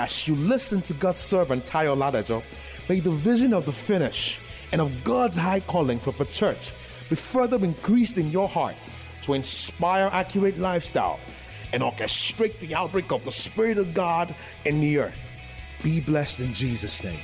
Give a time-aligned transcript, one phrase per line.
[0.00, 2.44] As you listen to God's servant Tayo Ladajo,
[2.88, 4.38] may the vision of the finish
[4.70, 6.72] and of God's high calling for the church
[7.10, 8.76] be further increased in your heart
[9.22, 11.18] to inspire accurate lifestyle
[11.72, 14.32] and orchestrate the outbreak of the Spirit of God
[14.66, 15.18] in the earth.
[15.82, 17.18] Be blessed in Jesus' name.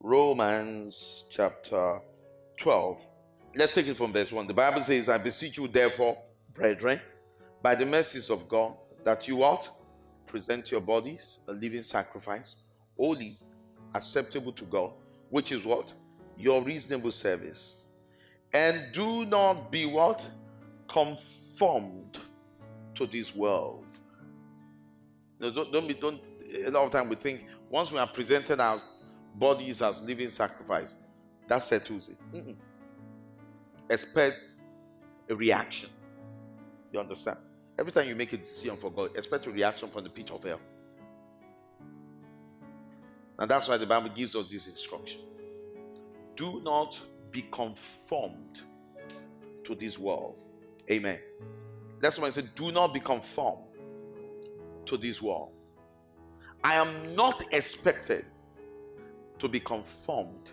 [0.00, 2.00] Romans chapter
[2.56, 3.00] 12.
[3.54, 4.48] Let's take it from verse 1.
[4.48, 6.18] The Bible says, I beseech you, therefore,
[6.52, 7.00] brethren,
[7.62, 8.74] by the mercies of God,
[9.04, 9.70] that you ought
[10.26, 12.56] present your bodies a living sacrifice,
[12.96, 13.38] holy,
[13.94, 14.92] acceptable to God,
[15.30, 15.92] which is what?
[16.36, 17.82] Your reasonable service.
[18.52, 20.26] And do not be what?
[20.88, 22.18] Conformed
[22.94, 23.86] to this world.
[25.38, 26.20] No, don't, don't be, don't,
[26.66, 28.80] a lot of time we think once we are presented our
[29.34, 30.96] bodies as living sacrifice,
[31.48, 32.16] that settles it.
[32.34, 32.56] Mm-mm.
[33.90, 34.36] Expect
[35.28, 35.88] a reaction.
[36.92, 37.38] You understand?
[37.78, 40.44] Every time you make a decision for God, expect a reaction from the pit of
[40.44, 40.60] hell.
[43.38, 45.20] And that's why the Bible gives us this instruction.
[46.36, 48.62] Do not be conformed
[49.64, 50.44] to this world.
[50.90, 51.18] Amen.
[52.00, 53.64] That's why I said, do not be conformed
[54.86, 55.50] to this world.
[56.62, 58.26] I am not expected
[59.38, 60.52] to be conformed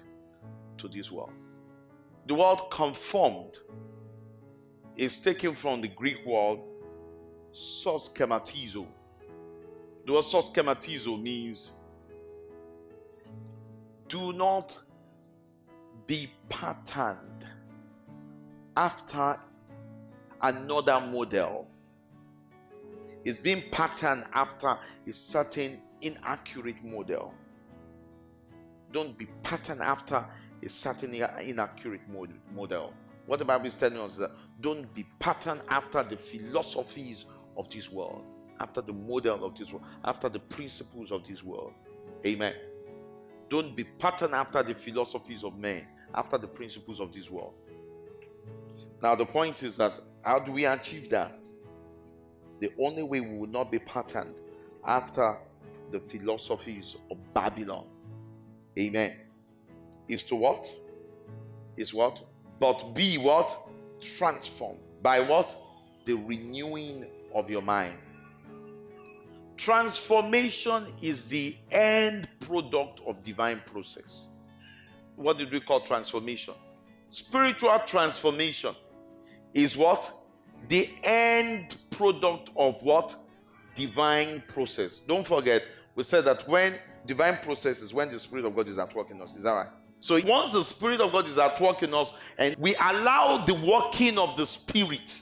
[0.78, 1.34] to this world.
[2.28, 3.58] The word conformed
[4.96, 6.60] is taken from the Greek word
[7.54, 8.86] soschematizo.
[10.06, 11.74] The word soschematizo means
[14.08, 14.78] do not
[16.08, 17.46] be patterned
[18.76, 19.40] after
[20.42, 21.68] another model.
[23.24, 24.78] It's being patterned after
[25.08, 27.34] a certain inaccurate model.
[28.92, 30.26] Don't be patterned after
[30.64, 32.94] a certain inaccurate model.
[33.28, 37.26] What the Bible is telling us is that don't be patterned after the philosophies
[37.60, 38.24] of this world,
[38.62, 41.74] after the model of this world, after the principles of this world.
[42.26, 42.56] Amen.
[43.50, 47.54] Don't be patterned after the philosophies of men, after the principles of this world.
[49.02, 49.94] Now, the point is that
[50.24, 51.38] how do we achieve that?
[52.60, 54.36] The only way we will not be patterned
[54.86, 55.38] after
[55.92, 57.86] the philosophies of Babylon,
[58.78, 59.16] amen,
[60.08, 60.70] is to what?
[61.78, 62.22] Is what?
[62.60, 63.70] But be what?
[64.02, 64.80] Transformed.
[65.02, 65.56] By what?
[66.06, 67.98] The renewing of your mind.
[69.58, 74.28] Transformation is the end product of divine process.
[75.16, 76.54] What did we call transformation?
[77.10, 78.74] Spiritual transformation
[79.54, 80.12] is what?
[80.70, 83.16] The end product of what?
[83.76, 85.00] Divine process.
[85.00, 85.64] Don't forget,
[85.96, 86.76] we said that when
[87.06, 89.36] divine process is when the Spirit of God is at work in us.
[89.36, 89.68] Is that right?
[90.00, 93.56] So once the Spirit of God is at work in us and we allow the
[93.56, 95.20] working of the Spirit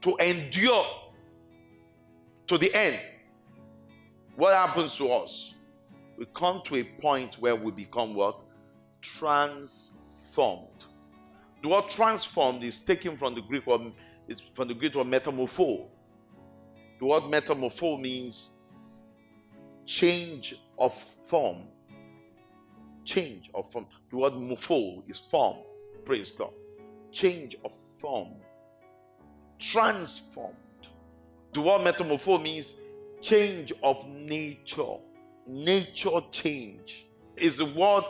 [0.00, 0.86] to endure
[2.46, 3.00] to the end,
[4.36, 5.54] what happens to us?
[6.16, 8.40] We come to a point where we become what?
[9.00, 10.84] Transformed.
[11.62, 13.92] The word transformed is taken from the Greek word,
[14.28, 15.86] it's from the Greek word metamorpho.
[16.98, 18.58] The word metamorpho means
[19.86, 21.62] change of form.
[23.04, 23.86] Change of form.
[24.10, 25.58] The word morpho is form.
[26.04, 26.52] Praise God.
[27.10, 28.34] Change of form
[29.58, 30.56] transformed.
[31.54, 32.80] The word metamorpho means
[33.22, 34.96] change of nature.
[35.46, 37.06] Nature change
[37.36, 38.04] is the word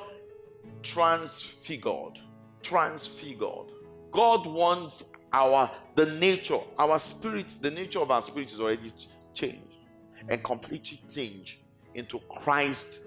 [0.83, 2.19] transfigured.
[2.63, 3.71] Transfigured.
[4.11, 8.93] God wants our the nature, our spirit, the nature of our spirit is already
[9.35, 9.77] changed
[10.29, 11.59] and completely changed
[11.95, 13.01] into Christ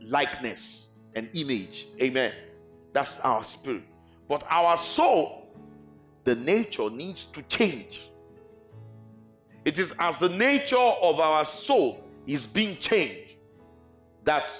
[0.00, 1.86] likeness and image.
[2.00, 2.32] Amen.
[2.92, 3.84] That's our spirit.
[4.28, 5.42] But our soul
[6.24, 8.08] the nature needs to change.
[9.64, 13.36] It is as the nature of our soul is being changed
[14.24, 14.54] that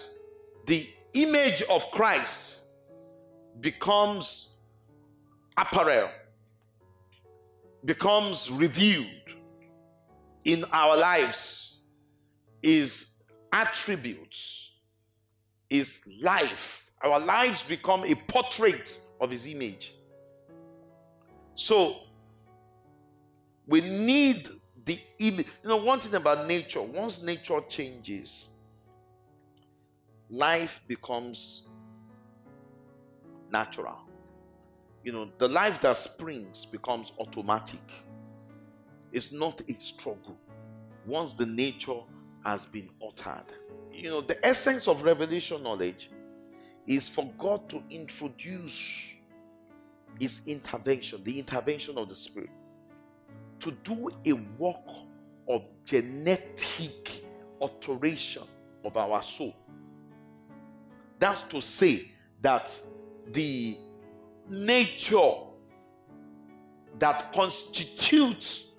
[0.67, 2.59] the image of Christ
[3.61, 4.57] becomes
[5.57, 6.11] apparel,
[7.85, 9.07] becomes revealed
[10.45, 11.81] in our lives,
[12.63, 14.79] is attributes,
[15.69, 16.91] is life.
[17.03, 19.95] Our lives become a portrait of his image.
[21.55, 21.97] So
[23.67, 24.49] we need
[24.85, 25.47] the image.
[25.63, 28.49] You know, one thing about nature, once nature changes,
[30.31, 31.69] life becomes
[33.51, 33.99] natural.
[35.05, 37.81] You know, the life that springs becomes automatic.
[39.13, 40.39] It's not a struggle
[41.07, 42.01] once the nature
[42.45, 43.45] has been altered.
[43.93, 46.11] You know, the essence of revelation knowledge
[46.87, 49.13] is for God to introduce
[50.19, 52.51] His intervention, the intervention of the Spirit,
[53.63, 54.89] to do a work
[55.49, 57.25] of genetic
[57.61, 58.43] alteration
[58.85, 59.55] of our soul.
[61.19, 62.11] That's to say
[62.41, 62.77] that
[63.31, 63.77] the
[64.49, 65.35] nature
[66.99, 68.73] that constitutes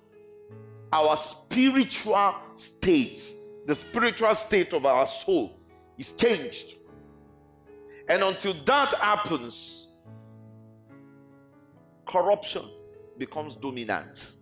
[0.92, 3.32] our spiritual state,
[3.66, 5.58] the spiritual state of our soul,
[5.96, 6.76] is changed.
[8.08, 9.88] And until that happens,
[12.06, 12.62] corruption
[13.16, 14.34] becomes dominant.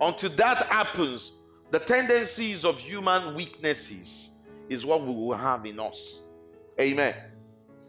[0.00, 1.38] Until that happens,
[1.70, 4.30] the tendencies of human weaknesses
[4.68, 6.20] is what we will have in us.
[6.80, 7.14] Amen.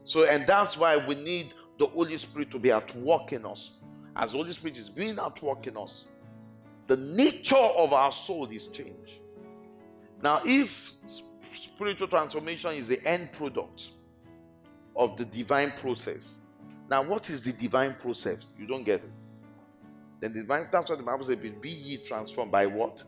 [0.04, 3.78] So, and that's why we need the Holy Spirit to be at work in us.
[4.16, 6.06] As the Holy Spirit is being at work in us,
[6.88, 9.20] the nature of our soul is changed.
[10.22, 10.92] Now, if
[11.52, 13.90] spiritual transformation is the end product
[14.96, 16.40] of the divine process,
[16.90, 18.50] now what is the divine process?
[18.58, 19.12] You don't get it.
[20.20, 23.04] Then the divine, that's what the Bible says, be ye transformed by what?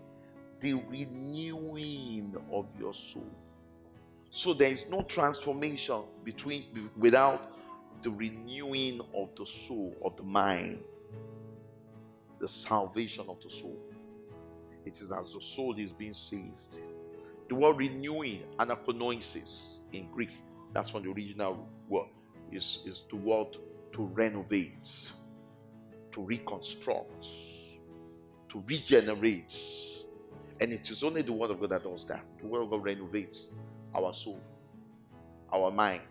[0.60, 3.30] The renewing of your soul.
[4.30, 6.66] So there is no transformation between
[6.98, 7.52] without
[8.04, 10.84] the renewing of the soul, of the mind,
[12.40, 13.78] the salvation of the soul.
[14.86, 16.80] It is as the soul is being saved.
[17.50, 20.32] The word renewing, anakonosis in Greek,
[20.74, 22.08] that's from the original word,
[22.52, 23.58] is, is the word
[23.94, 25.14] to renovate,
[26.18, 27.28] to reconstruct,
[28.50, 29.56] to regenerate.
[30.60, 32.26] And it is only the word of God that does that.
[32.42, 33.52] The word of God renovates
[33.94, 34.42] our soul,
[35.54, 36.02] our mind,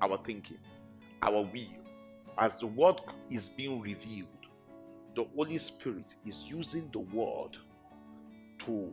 [0.00, 0.56] our thinking,
[1.20, 1.76] our will.
[2.38, 4.28] As the word is being revealed,
[5.14, 7.58] the Holy Spirit is using the word
[8.60, 8.90] to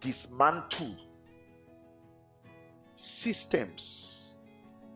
[0.00, 0.96] dismantle
[2.92, 4.38] systems,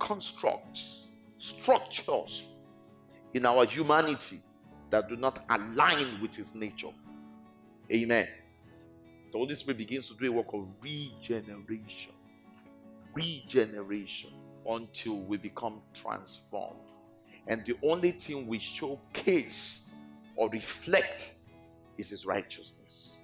[0.01, 2.43] constructs, structures
[3.35, 4.41] in our humanity
[4.91, 6.93] that do not align with his nature.
[7.93, 8.29] Amen.
[9.33, 12.13] The Holy Spirit begins to do a work of regeneration
[13.15, 14.31] regeneration
[14.69, 16.93] until we become transformed.
[17.47, 19.91] And the only thing we showcase
[20.37, 21.35] or reflect
[21.99, 23.19] is His righteousness.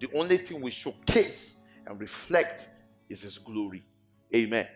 [0.00, 1.56] The only thing we showcase
[1.86, 2.68] and reflect
[3.08, 3.82] is His glory.
[4.34, 4.66] Amen.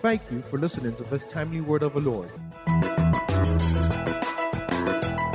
[0.00, 2.30] Thank you for listening to this timely word of the Lord.
[2.82, 5.31] なるほど。